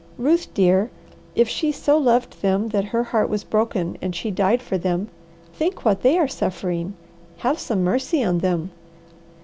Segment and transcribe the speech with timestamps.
[0.17, 0.89] Ruth dear,
[1.35, 5.09] if she so loved them that her heart was broken and she died for them,
[5.53, 6.95] think what they are suffering!
[7.37, 8.71] Have some mercy on them."